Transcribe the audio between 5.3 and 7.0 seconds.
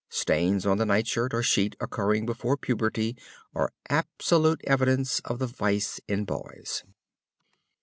the vice in boys.